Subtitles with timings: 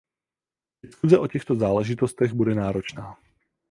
[0.83, 3.17] Diskuse o těchto záležitostech bude náročná.